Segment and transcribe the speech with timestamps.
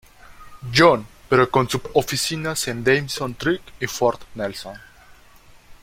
[0.73, 4.73] John pero con sub-oficinas en Dawson Creek y Fort Nelson.